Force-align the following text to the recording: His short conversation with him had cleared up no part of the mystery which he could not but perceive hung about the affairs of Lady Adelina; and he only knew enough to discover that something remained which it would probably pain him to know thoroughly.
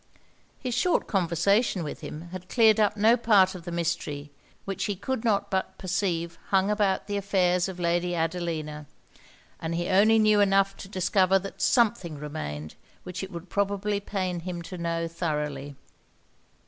His 0.59 0.73
short 0.73 1.05
conversation 1.05 1.83
with 1.83 2.01
him 2.01 2.29
had 2.31 2.49
cleared 2.49 2.79
up 2.79 2.97
no 2.97 3.15
part 3.15 3.53
of 3.53 3.65
the 3.65 3.71
mystery 3.71 4.31
which 4.65 4.85
he 4.85 4.95
could 4.95 5.23
not 5.23 5.51
but 5.51 5.77
perceive 5.77 6.39
hung 6.47 6.71
about 6.71 7.05
the 7.05 7.17
affairs 7.17 7.69
of 7.69 7.79
Lady 7.79 8.15
Adelina; 8.15 8.87
and 9.59 9.75
he 9.75 9.89
only 9.89 10.17
knew 10.17 10.39
enough 10.39 10.75
to 10.77 10.87
discover 10.89 11.37
that 11.37 11.61
something 11.61 12.17
remained 12.17 12.73
which 13.03 13.21
it 13.21 13.29
would 13.29 13.47
probably 13.49 13.99
pain 13.99 14.39
him 14.39 14.63
to 14.63 14.77
know 14.79 15.07
thoroughly. 15.07 15.75